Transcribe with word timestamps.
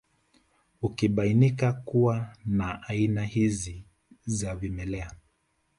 Ukibainika 0.81 1.73
kuwa 1.73 2.33
na 2.45 2.83
aina 2.83 3.25
hizi 3.25 3.83
za 4.25 4.55
vimelea 4.55 5.11